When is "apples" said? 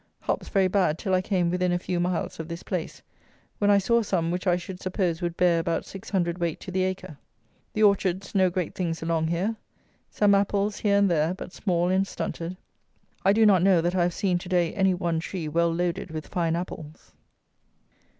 10.33-10.77, 16.55-17.11